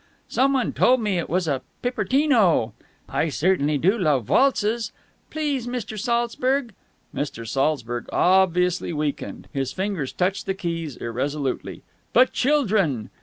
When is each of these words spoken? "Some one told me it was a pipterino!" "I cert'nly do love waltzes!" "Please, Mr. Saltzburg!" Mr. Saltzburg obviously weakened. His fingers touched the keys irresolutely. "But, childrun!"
"Some 0.27 0.53
one 0.53 0.73
told 0.73 0.99
me 0.99 1.19
it 1.19 1.29
was 1.29 1.47
a 1.47 1.61
pipterino!" 1.83 2.73
"I 3.07 3.29
cert'nly 3.29 3.77
do 3.77 3.99
love 3.99 4.29
waltzes!" 4.29 4.91
"Please, 5.29 5.67
Mr. 5.67 5.95
Saltzburg!" 5.95 6.73
Mr. 7.13 7.47
Saltzburg 7.47 8.07
obviously 8.11 8.93
weakened. 8.93 9.47
His 9.53 9.71
fingers 9.73 10.11
touched 10.11 10.47
the 10.47 10.55
keys 10.55 10.95
irresolutely. 10.97 11.83
"But, 12.13 12.33
childrun!" 12.33 13.11